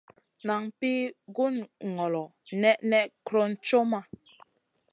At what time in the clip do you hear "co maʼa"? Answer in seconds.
3.67-4.05